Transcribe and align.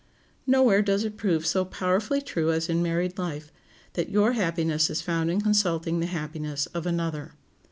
Nowhere 0.47 0.81
does 0.81 1.03
it 1.03 1.15
prove 1.15 1.45
so 1.45 1.63
powerfully 1.63 2.23
true 2.23 2.51
as 2.51 2.69
in 2.69 2.81
married 2.81 3.19
life, 3.19 3.51
that 3.93 4.09
your 4.09 4.31
happiness 4.31 4.89
is 4.89 4.99
found 4.99 5.29
in 5.29 5.41
consulting 5.41 5.99
the 5.99 6.07
happiness 6.07 6.65
of 6.65 6.87
another. 6.87 7.33